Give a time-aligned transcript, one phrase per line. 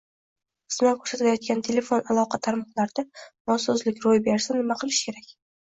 [0.75, 3.07] xizmat ko’rsatayotgan telefon aloqa tarmoqlarida
[3.53, 5.33] nosozlik ro’y bersa nima qilish kerak?